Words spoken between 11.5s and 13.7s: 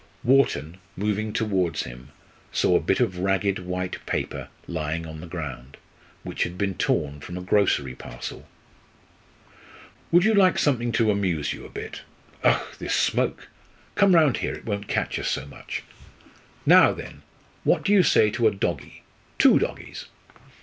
you a bit Ugh! this smoke!